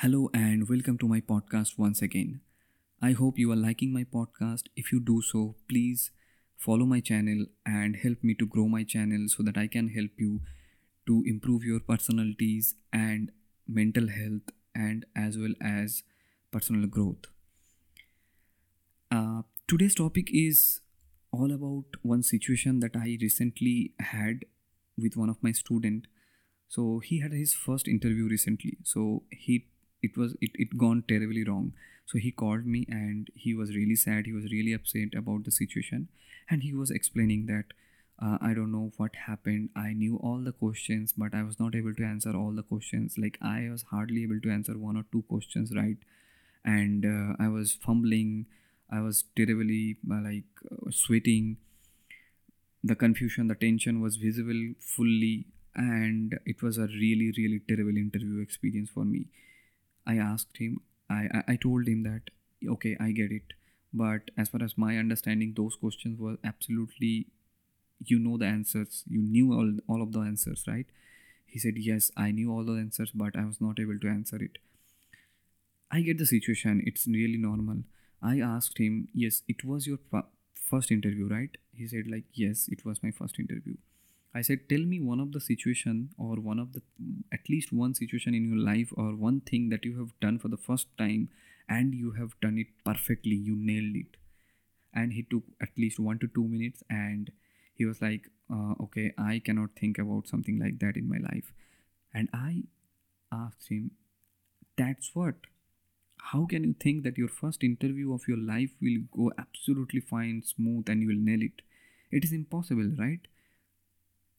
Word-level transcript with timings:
Hello 0.00 0.28
and 0.34 0.68
welcome 0.68 0.98
to 0.98 1.08
my 1.08 1.22
podcast 1.22 1.78
once 1.78 2.02
again. 2.02 2.42
I 3.00 3.12
hope 3.12 3.38
you 3.38 3.50
are 3.50 3.56
liking 3.56 3.94
my 3.94 4.04
podcast. 4.04 4.64
If 4.76 4.92
you 4.92 5.00
do 5.00 5.22
so, 5.22 5.54
please 5.70 6.10
follow 6.58 6.84
my 6.84 7.00
channel 7.00 7.46
and 7.64 7.96
help 7.96 8.22
me 8.22 8.34
to 8.34 8.46
grow 8.46 8.68
my 8.68 8.84
channel 8.84 9.26
so 9.28 9.42
that 9.42 9.56
I 9.56 9.68
can 9.68 9.88
help 9.88 10.10
you 10.18 10.42
to 11.06 11.22
improve 11.26 11.64
your 11.64 11.80
personalities 11.80 12.74
and 12.92 13.32
mental 13.66 14.08
health 14.08 14.52
and 14.74 15.06
as 15.16 15.38
well 15.38 15.54
as 15.62 16.02
personal 16.52 16.86
growth. 16.86 17.24
Uh, 19.10 19.42
today's 19.66 19.94
topic 19.94 20.28
is 20.30 20.80
all 21.32 21.50
about 21.50 21.86
one 22.02 22.22
situation 22.22 22.80
that 22.80 22.96
I 22.96 23.16
recently 23.22 23.92
had 23.98 24.44
with 24.98 25.16
one 25.16 25.30
of 25.30 25.42
my 25.42 25.52
student. 25.52 26.06
So 26.68 26.98
he 26.98 27.20
had 27.20 27.32
his 27.32 27.54
first 27.54 27.88
interview 27.88 28.28
recently. 28.28 28.76
So 28.84 29.22
he 29.30 29.68
it 30.06 30.16
was 30.16 30.34
it, 30.40 30.50
it 30.54 30.76
gone 30.78 31.02
terribly 31.08 31.44
wrong. 31.44 31.72
So 32.06 32.18
he 32.18 32.30
called 32.30 32.66
me 32.66 32.84
and 32.88 33.28
he 33.34 33.54
was 33.54 33.74
really 33.76 33.96
sad. 33.96 34.26
He 34.26 34.32
was 34.32 34.50
really 34.52 34.72
upset 34.72 35.14
about 35.16 35.44
the 35.44 35.50
situation. 35.50 36.08
And 36.48 36.62
he 36.62 36.72
was 36.74 36.90
explaining 36.90 37.46
that 37.46 37.72
uh, 38.24 38.38
i 38.40 38.54
don't 38.54 38.72
know 38.72 38.92
what 38.96 39.16
happened. 39.26 39.70
I 39.76 39.92
knew 39.92 40.16
all 40.28 40.38
the 40.48 40.52
questions 40.52 41.12
but 41.22 41.34
i 41.34 41.42
was 41.42 41.58
not 41.60 41.74
able 41.74 41.94
to 41.94 42.04
answer 42.04 42.34
all 42.36 42.52
the 42.52 42.62
questions. 42.62 43.16
Like 43.18 43.38
i 43.42 43.68
was 43.70 43.84
hardly 43.94 44.22
able 44.22 44.40
to 44.46 44.50
answer 44.58 44.78
one 44.78 44.96
or 44.96 45.04
two 45.12 45.22
questions 45.34 45.74
right? 45.76 45.98
And 46.64 47.04
uh, 47.06 47.34
i 47.38 47.48
was 47.48 47.72
fumbling. 47.74 48.46
I 48.90 49.00
was 49.00 49.24
terribly 49.36 49.96
uh, 50.10 50.20
like 50.22 50.44
uh, 50.70 50.90
sweating. 50.90 51.56
The 52.82 52.94
confusion 52.96 53.48
the 53.48 53.54
tension 53.54 54.00
was 54.00 54.16
visible 54.16 54.72
fully. 54.80 55.46
And 55.74 56.38
it 56.46 56.62
was 56.62 56.78
a 56.78 56.86
really 56.86 57.32
really 57.36 57.60
terrible 57.68 57.96
interview 57.98 58.40
experience 58.40 58.88
for 58.90 59.04
me 59.04 59.26
I 60.06 60.16
asked 60.16 60.56
him, 60.58 60.80
I, 61.10 61.28
I, 61.32 61.52
I 61.52 61.56
told 61.56 61.86
him 61.88 62.02
that, 62.04 62.30
okay, 62.66 62.96
I 63.00 63.12
get 63.12 63.32
it. 63.32 63.52
But 63.92 64.30
as 64.36 64.48
far 64.50 64.62
as 64.62 64.76
my 64.76 64.96
understanding, 64.96 65.54
those 65.56 65.76
questions 65.76 66.18
were 66.18 66.36
absolutely, 66.44 67.26
you 68.04 68.18
know, 68.18 68.36
the 68.36 68.46
answers. 68.46 69.04
You 69.08 69.20
knew 69.20 69.52
all, 69.52 69.72
all 69.88 70.02
of 70.02 70.12
the 70.12 70.20
answers, 70.20 70.64
right? 70.66 70.86
He 71.46 71.58
said, 71.58 71.74
yes, 71.76 72.10
I 72.16 72.30
knew 72.32 72.52
all 72.52 72.64
the 72.64 72.72
answers, 72.72 73.10
but 73.14 73.36
I 73.36 73.44
was 73.44 73.60
not 73.60 73.80
able 73.80 73.98
to 73.98 74.08
answer 74.08 74.36
it. 74.36 74.58
I 75.90 76.00
get 76.02 76.18
the 76.18 76.26
situation. 76.26 76.82
It's 76.84 77.06
really 77.06 77.38
normal. 77.38 77.84
I 78.22 78.40
asked 78.40 78.78
him, 78.78 79.08
yes, 79.14 79.42
it 79.48 79.64
was 79.64 79.86
your 79.86 79.98
first 80.68 80.90
interview, 80.90 81.28
right? 81.28 81.56
He 81.72 81.86
said, 81.86 82.06
like, 82.10 82.24
yes, 82.32 82.68
it 82.68 82.84
was 82.84 83.02
my 83.02 83.10
first 83.10 83.38
interview. 83.38 83.76
I 84.36 84.42
said, 84.42 84.68
tell 84.68 84.84
me 84.92 85.00
one 85.00 85.20
of 85.20 85.32
the 85.32 85.40
situation 85.40 86.10
or 86.18 86.36
one 86.36 86.58
of 86.58 86.72
the 86.74 86.82
at 87.32 87.48
least 87.48 87.72
one 87.72 87.94
situation 87.94 88.34
in 88.34 88.48
your 88.48 88.58
life 88.58 88.92
or 88.96 89.14
one 89.16 89.40
thing 89.40 89.68
that 89.70 89.84
you 89.84 89.98
have 89.98 90.12
done 90.20 90.38
for 90.38 90.48
the 90.48 90.56
first 90.56 90.88
time 90.98 91.28
and 91.68 91.94
you 91.94 92.12
have 92.12 92.38
done 92.40 92.58
it 92.58 92.68
perfectly. 92.84 93.36
You 93.36 93.56
nailed 93.56 93.96
it. 93.96 94.16
And 94.94 95.12
he 95.12 95.22
took 95.22 95.44
at 95.60 95.70
least 95.78 95.98
one 96.00 96.18
to 96.20 96.28
two 96.28 96.44
minutes 96.48 96.82
and 96.90 97.30
he 97.74 97.84
was 97.84 98.00
like, 98.02 98.28
uh, 98.52 98.74
okay, 98.84 99.12
I 99.18 99.40
cannot 99.44 99.70
think 99.80 99.98
about 99.98 100.28
something 100.28 100.58
like 100.58 100.78
that 100.80 100.96
in 100.96 101.08
my 101.08 101.18
life. 101.18 101.52
And 102.14 102.28
I 102.32 102.64
asked 103.32 103.68
him, 103.70 103.92
that's 104.76 105.10
what? 105.14 105.34
How 106.32 106.46
can 106.46 106.64
you 106.64 106.74
think 106.78 107.04
that 107.04 107.18
your 107.18 107.28
first 107.28 107.64
interview 107.64 108.12
of 108.14 108.28
your 108.28 108.38
life 108.38 108.70
will 108.82 109.02
go 109.16 109.32
absolutely 109.38 110.00
fine, 110.00 110.42
smooth, 110.44 110.88
and 110.90 111.02
you 111.02 111.08
will 111.08 111.16
nail 111.30 111.42
it? 111.42 111.62
It 112.10 112.24
is 112.24 112.32
impossible, 112.32 112.90
right? 112.98 113.20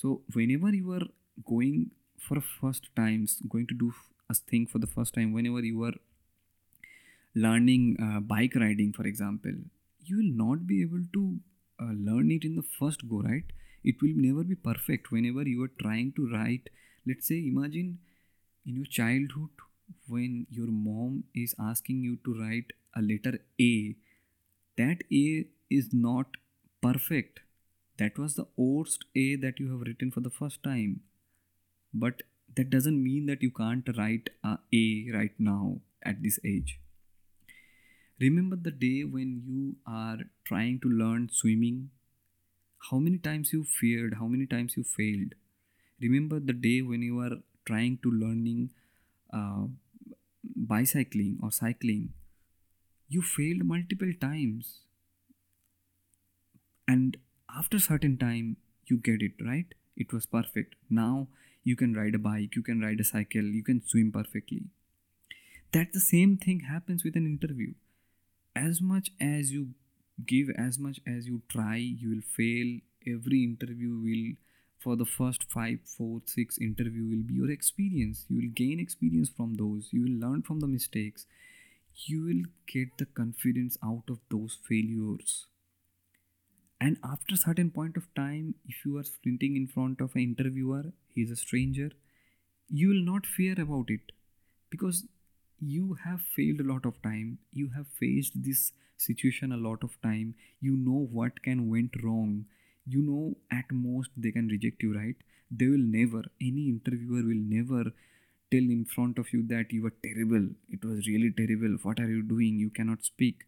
So 0.00 0.20
whenever 0.38 0.70
you 0.80 0.92
are 0.98 1.06
going 1.52 1.90
for 2.26 2.40
first 2.40 2.88
times 3.00 3.38
going 3.54 3.66
to 3.72 3.78
do 3.82 3.92
a 4.30 4.34
thing 4.50 4.66
for 4.72 4.78
the 4.84 4.92
first 4.96 5.14
time 5.18 5.32
whenever 5.32 5.64
you 5.70 5.82
are 5.88 5.96
learning 7.34 7.84
uh, 8.06 8.20
bike 8.20 8.54
riding 8.64 8.92
for 8.92 9.06
example 9.12 9.58
you 10.08 10.16
will 10.20 10.34
not 10.44 10.66
be 10.66 10.82
able 10.82 11.04
to 11.12 11.22
uh, 11.80 11.92
learn 12.08 12.30
it 12.30 12.44
in 12.44 12.56
the 12.56 12.62
first 12.78 13.08
go 13.08 13.22
right? 13.22 13.44
It 13.84 14.02
will 14.02 14.14
never 14.16 14.42
be 14.42 14.54
perfect. 14.56 15.12
Whenever 15.12 15.42
you 15.42 15.62
are 15.62 15.72
trying 15.80 16.12
to 16.16 16.28
write 16.32 16.70
let's 17.06 17.28
say 17.28 17.38
imagine 17.46 17.98
in 18.66 18.76
your 18.76 18.86
childhood 18.86 19.50
when 20.06 20.46
your 20.50 20.66
mom 20.66 21.24
is 21.34 21.54
asking 21.58 22.02
you 22.02 22.18
to 22.24 22.34
write 22.40 22.72
a 22.94 23.00
letter 23.00 23.38
a 23.60 23.96
that 24.76 25.04
a 25.12 25.46
is 25.70 25.88
not 25.92 26.26
perfect 26.82 27.40
that 27.98 28.18
was 28.18 28.34
the 28.34 28.46
worst 28.56 29.04
A 29.16 29.36
that 29.36 29.58
you 29.58 29.70
have 29.72 29.86
written 29.86 30.10
for 30.10 30.20
the 30.20 30.30
first 30.30 30.62
time. 30.62 31.00
But 31.92 32.22
that 32.56 32.70
doesn't 32.70 33.02
mean 33.02 33.26
that 33.26 33.42
you 33.42 33.50
can't 33.50 33.88
write 33.96 34.30
a 34.44 34.58
A 34.72 35.10
right 35.12 35.34
now 35.38 35.80
at 36.02 36.22
this 36.22 36.38
age. 36.44 36.80
Remember 38.20 38.56
the 38.56 38.70
day 38.70 39.04
when 39.04 39.42
you 39.46 39.76
are 39.86 40.18
trying 40.44 40.80
to 40.80 40.88
learn 40.88 41.28
swimming? 41.32 41.90
How 42.90 42.98
many 42.98 43.18
times 43.18 43.52
you 43.52 43.64
feared, 43.64 44.14
how 44.14 44.26
many 44.26 44.46
times 44.46 44.76
you 44.76 44.84
failed? 44.84 45.34
Remember 46.00 46.40
the 46.40 46.52
day 46.52 46.80
when 46.82 47.02
you 47.02 47.18
are 47.20 47.38
trying 47.64 47.98
to 48.02 48.10
learning 48.10 48.70
uh, 49.32 49.66
bicycling 50.56 51.38
or 51.42 51.50
cycling? 51.52 52.12
You 53.08 53.22
failed 53.22 53.64
multiple 53.64 54.12
times. 54.20 54.80
And 56.86 57.16
after 57.54 57.78
certain 57.78 58.16
time 58.16 58.56
you 58.86 58.96
get 58.96 59.22
it 59.22 59.32
right? 59.44 59.74
It 59.96 60.12
was 60.12 60.26
perfect. 60.26 60.74
Now 60.88 61.28
you 61.64 61.76
can 61.76 61.94
ride 61.94 62.14
a 62.14 62.18
bike 62.18 62.56
you 62.56 62.62
can 62.62 62.80
ride 62.80 63.00
a 63.00 63.04
cycle 63.04 63.42
you 63.42 63.62
can 63.62 63.82
swim 63.86 64.12
perfectly. 64.12 64.62
That 65.72 65.92
the 65.92 66.00
same 66.00 66.36
thing 66.36 66.60
happens 66.60 67.04
with 67.04 67.16
an 67.16 67.26
interview. 67.26 67.74
As 68.56 68.80
much 68.80 69.10
as 69.20 69.52
you 69.52 69.74
give 70.26 70.50
as 70.56 70.78
much 70.78 71.00
as 71.06 71.26
you 71.26 71.42
try 71.48 71.76
you 71.76 72.10
will 72.10 72.22
fail. 72.36 72.78
Every 73.06 73.44
interview 73.44 73.90
will 73.90 74.36
for 74.78 74.96
the 74.96 75.06
first 75.06 75.44
five 75.50 75.78
four 75.84 76.22
six 76.24 76.58
interview 76.58 77.04
will 77.04 77.22
be 77.22 77.34
your 77.34 77.50
experience. 77.50 78.26
You 78.28 78.36
will 78.36 78.54
gain 78.54 78.80
experience 78.80 79.28
from 79.28 79.54
those. 79.54 79.88
You 79.92 80.02
will 80.02 80.28
learn 80.28 80.42
from 80.42 80.60
the 80.60 80.66
mistakes. 80.66 81.26
You 82.06 82.22
will 82.24 82.42
get 82.66 82.96
the 82.98 83.06
confidence 83.06 83.76
out 83.82 84.04
of 84.08 84.18
those 84.30 84.58
failures 84.68 85.46
and 86.80 86.96
after 87.04 87.34
a 87.34 87.38
certain 87.38 87.70
point 87.70 87.96
of 87.96 88.12
time 88.14 88.54
if 88.66 88.84
you 88.84 88.96
are 88.98 89.04
sprinting 89.04 89.56
in 89.56 89.66
front 89.66 90.00
of 90.00 90.14
an 90.14 90.22
interviewer 90.22 90.84
he 91.14 91.22
is 91.22 91.30
a 91.30 91.36
stranger 91.36 91.90
you 92.68 92.88
will 92.88 93.04
not 93.04 93.26
fear 93.26 93.54
about 93.60 93.90
it. 93.90 94.12
Because 94.70 95.04
you 95.60 95.96
have 96.04 96.20
failed 96.20 96.60
a 96.60 96.64
lot 96.72 96.86
of 96.86 97.00
time. 97.02 97.38
You 97.52 97.70
have 97.76 97.86
faced 97.88 98.32
this 98.44 98.72
situation 98.96 99.52
a 99.52 99.56
lot 99.56 99.82
of 99.82 100.00
time. 100.02 100.34
You 100.60 100.76
know 100.76 101.08
what 101.12 101.42
can 101.42 101.70
went 101.70 102.02
wrong. 102.02 102.46
You 102.86 103.02
know 103.02 103.36
at 103.50 103.70
most 103.70 104.10
they 104.16 104.32
can 104.32 104.48
reject 104.48 104.82
you 104.82 104.94
right? 104.96 105.16
They 105.50 105.66
will 105.68 105.86
never 105.98 106.22
any 106.40 106.68
interviewer 106.68 107.22
will 107.22 107.44
never 107.56 107.84
tell 108.50 108.68
in 108.76 108.84
front 108.84 109.18
of 109.18 109.32
you 109.32 109.42
that 109.48 109.72
you 109.72 109.82
were 109.82 109.94
terrible. 110.02 110.48
It 110.70 110.84
was 110.84 111.06
really 111.06 111.32
terrible. 111.36 111.76
What 111.82 112.00
are 112.00 112.08
you 112.08 112.22
doing? 112.22 112.58
You 112.58 112.70
cannot 112.70 113.04
speak 113.04 113.44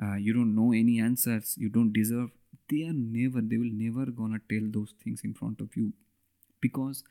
uh, 0.00 0.14
you 0.14 0.32
don't 0.32 0.54
know 0.54 0.72
any 0.72 1.00
answers. 1.00 1.56
You 1.56 1.68
don't 1.68 1.92
deserve. 1.92 2.30
They 2.68 2.82
are 2.84 2.92
never 2.92 3.40
they 3.40 3.56
will 3.56 3.72
never 3.72 4.06
gonna 4.10 4.40
tell 4.48 4.68
those 4.70 4.94
things 5.02 5.22
in 5.24 5.34
front 5.34 5.60
of 5.60 5.76
you 5.76 5.92
because 6.60 7.04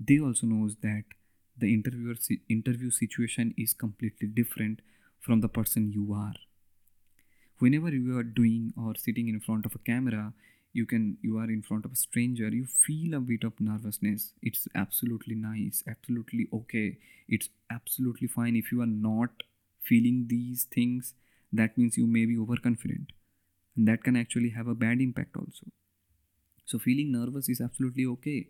they 0.00 0.18
also 0.18 0.46
knows 0.46 0.76
that 0.82 1.04
the 1.56 1.72
interviewer 1.72 2.16
interview 2.48 2.90
situation 2.90 3.54
is 3.56 3.72
completely 3.74 4.28
different 4.28 4.80
from 5.20 5.40
the 5.40 5.48
person 5.48 5.92
you 5.92 6.12
are. 6.12 6.34
Whenever 7.58 7.88
you 7.90 8.16
are 8.18 8.22
doing 8.24 8.72
or 8.76 8.94
sitting 8.96 9.28
in 9.28 9.40
front 9.40 9.66
of 9.66 9.74
a 9.74 9.78
camera 9.78 10.32
you 10.72 10.84
can 10.86 11.16
you 11.22 11.38
are 11.38 11.50
in 11.50 11.62
front 11.62 11.84
of 11.84 11.92
a 11.92 11.96
stranger 11.96 12.48
you 12.48 12.66
feel 12.66 13.14
a 13.14 13.20
bit 13.20 13.44
of 13.44 13.60
nervousness. 13.60 14.32
It's 14.42 14.66
absolutely 14.74 15.34
nice 15.34 15.82
absolutely 15.88 16.48
okay. 16.52 16.98
It's 17.28 17.48
absolutely 17.70 18.28
fine 18.28 18.56
if 18.56 18.72
you 18.72 18.80
are 18.82 18.94
not 19.10 19.42
feeling 19.82 20.26
these 20.28 20.64
things 20.64 21.14
that 21.58 21.76
means 21.78 21.96
you 21.96 22.06
may 22.06 22.26
be 22.26 22.38
overconfident. 22.38 23.12
And 23.76 23.88
that 23.88 24.04
can 24.04 24.16
actually 24.16 24.50
have 24.50 24.68
a 24.68 24.74
bad 24.74 25.00
impact 25.00 25.36
also. 25.36 25.66
So 26.64 26.78
feeling 26.78 27.12
nervous 27.12 27.48
is 27.48 27.60
absolutely 27.60 28.06
okay. 28.06 28.48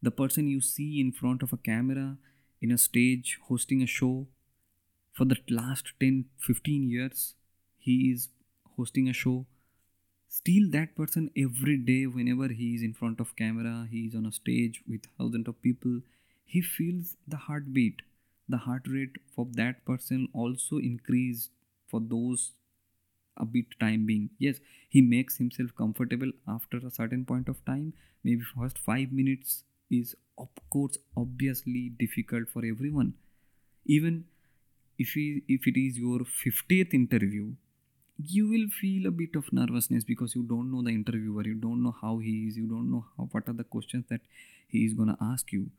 The 0.00 0.10
person 0.10 0.48
you 0.48 0.60
see 0.60 1.00
in 1.00 1.12
front 1.12 1.42
of 1.42 1.52
a 1.52 1.56
camera 1.56 2.16
in 2.60 2.72
a 2.72 2.78
stage 2.78 3.38
hosting 3.48 3.82
a 3.82 3.86
show 3.86 4.26
for 5.12 5.24
the 5.24 5.36
last 5.50 5.92
10 6.00 6.24
15 6.38 6.88
years 6.88 7.34
he 7.78 8.10
is 8.10 8.28
hosting 8.76 9.08
a 9.08 9.12
show. 9.12 9.46
Still 10.28 10.70
that 10.70 10.96
person 10.96 11.30
every 11.36 11.76
day 11.76 12.06
whenever 12.06 12.48
he 12.48 12.74
is 12.74 12.82
in 12.82 12.94
front 12.94 13.20
of 13.20 13.36
camera 13.36 13.86
he 13.90 14.06
is 14.06 14.14
on 14.14 14.26
a 14.26 14.32
stage 14.32 14.82
with 14.88 15.08
thousands 15.18 15.48
of 15.48 15.60
people 15.62 16.00
he 16.44 16.60
feels 16.60 17.16
the 17.26 17.36
heartbeat. 17.48 18.02
The 18.48 18.58
heart 18.58 18.86
rate 18.88 19.16
for 19.34 19.46
that 19.52 19.84
person 19.84 20.28
also 20.34 20.78
increased 20.78 21.50
for 21.92 22.00
those 22.16 22.52
a 23.36 23.46
bit 23.46 23.78
time 23.80 24.06
being. 24.06 24.30
Yes 24.38 24.60
he 24.94 25.00
makes 25.00 25.38
himself 25.38 25.70
comfortable 25.76 26.32
after 26.46 26.78
a 26.78 26.90
certain 26.90 27.24
point 27.24 27.48
of 27.48 27.64
time. 27.64 27.94
Maybe 28.24 28.42
first 28.42 28.78
5 28.78 29.12
minutes 29.20 29.64
is 29.90 30.14
of 30.38 30.48
course 30.70 30.98
obviously 31.16 31.88
difficult 31.98 32.48
for 32.48 32.64
everyone. 32.64 33.14
Even 33.86 34.24
if 34.98 35.12
he, 35.14 35.42
if 35.48 35.66
it 35.66 35.80
is 35.80 35.98
your 35.98 36.20
50th 36.20 36.94
interview 36.94 37.52
you 38.18 38.48
will 38.48 38.68
feel 38.68 39.06
a 39.06 39.10
bit 39.10 39.34
of 39.34 39.52
nervousness 39.52 40.04
because 40.04 40.34
you 40.36 40.42
don't 40.42 40.70
know 40.70 40.82
the 40.82 40.90
interviewer 40.90 41.42
you 41.44 41.54
don't 41.54 41.82
know 41.82 41.94
how 42.00 42.18
he 42.18 42.46
is 42.48 42.56
you 42.58 42.66
don't 42.66 42.90
know 42.90 43.04
how 43.16 43.28
what 43.32 43.48
are 43.48 43.54
the 43.54 43.64
questions 43.64 44.04
that 44.10 44.20
he 44.68 44.84
is 44.84 44.94
going 44.94 45.08
to 45.08 45.16
ask 45.20 45.52
you. 45.52 45.70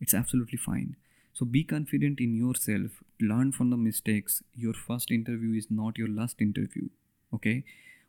It's 0.00 0.14
absolutely 0.14 0.58
fine 0.58 0.96
so 1.32 1.46
be 1.46 1.64
confident 1.64 2.20
in 2.20 2.34
yourself. 2.34 3.02
Learn 3.20 3.52
from 3.52 3.70
the 3.70 3.76
mistakes. 3.76 4.42
Your 4.54 4.74
first 4.74 5.10
interview 5.10 5.56
is 5.56 5.68
not 5.70 5.98
your 5.98 6.08
last 6.08 6.40
interview 6.40 6.88
okay? 7.34 7.64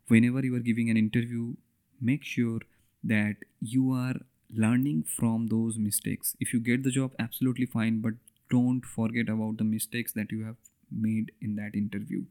Whenever 0.07 0.43
you 0.43 0.55
are 0.55 0.59
giving 0.59 0.89
an 0.89 0.97
interview 0.97 1.53
make 1.99 2.23
sure 2.23 2.59
that 3.03 3.35
you 3.59 3.91
are 3.91 4.15
learning 4.53 5.03
from 5.03 5.47
those 5.47 5.77
mistakes. 5.77 6.35
If 6.39 6.53
you 6.53 6.59
get 6.59 6.83
the 6.83 6.91
job 6.91 7.13
absolutely 7.19 7.65
fine 7.65 8.01
but 8.01 8.13
don't 8.49 8.85
forget 8.85 9.29
about 9.29 9.57
the 9.57 9.63
mistakes 9.63 10.11
that 10.13 10.31
you 10.31 10.43
have 10.45 10.57
made 10.91 11.31
in 11.41 11.55
that 11.55 11.75
interview 11.75 12.23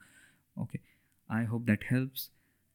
okay? 0.61 0.81
I 1.29 1.45
hope 1.45 1.67
that 1.67 1.85
helps. 1.85 2.31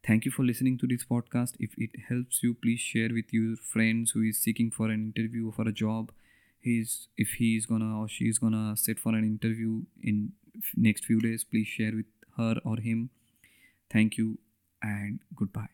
Thank 0.06 0.26
you 0.26 0.32
for 0.32 0.44
listening 0.44 0.78
to 0.80 0.88
this 0.88 1.04
podcast. 1.04 1.56
If 1.60 1.72
it 1.78 1.92
helps 2.10 2.42
you 2.44 2.54
please 2.54 2.80
share 2.80 3.10
with 3.12 3.34
your 3.34 3.56
friends 3.58 4.12
who 4.12 4.22
is 4.22 4.40
seeking 4.40 4.72
for 4.72 4.90
an 4.90 5.14
interview 5.16 5.52
for 5.52 5.68
a 5.68 5.74
job 5.74 6.12
he's 6.66 7.08
if 7.18 7.36
he's 7.40 7.66
gonna 7.66 8.00
or 8.00 8.08
she's 8.10 8.38
gonna 8.40 8.76
sit 8.76 9.00
for 9.00 9.14
an 9.16 9.24
interview 9.24 9.84
in 10.02 10.34
next 10.76 11.06
few 11.06 11.22
days 11.22 11.44
please 11.44 11.68
share 11.68 11.94
with 11.96 12.12
her 12.38 12.56
or 12.66 12.78
him. 12.78 13.10
Thank 13.90 14.18
you 14.18 14.40
and 14.82 15.20
goodbye 15.36 15.70